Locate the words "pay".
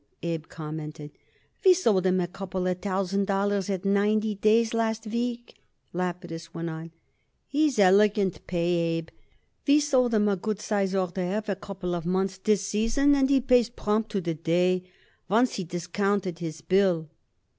8.47-8.97